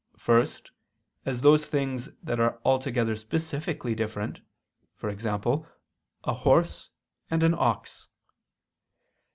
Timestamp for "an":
7.43-7.53